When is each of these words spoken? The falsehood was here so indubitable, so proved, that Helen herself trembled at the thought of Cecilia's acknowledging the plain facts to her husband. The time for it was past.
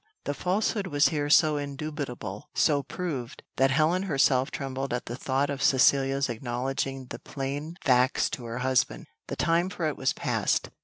The 0.23 0.33
falsehood 0.33 0.87
was 0.87 1.09
here 1.09 1.29
so 1.29 1.57
indubitable, 1.59 2.49
so 2.55 2.81
proved, 2.81 3.43
that 3.57 3.69
Helen 3.69 4.01
herself 4.01 4.49
trembled 4.49 4.93
at 4.95 5.05
the 5.05 5.15
thought 5.15 5.51
of 5.51 5.61
Cecilia's 5.61 6.27
acknowledging 6.27 7.05
the 7.11 7.19
plain 7.19 7.75
facts 7.83 8.27
to 8.31 8.45
her 8.45 8.57
husband. 8.65 9.05
The 9.27 9.35
time 9.35 9.69
for 9.69 9.85
it 9.85 9.97
was 9.97 10.13
past. 10.13 10.71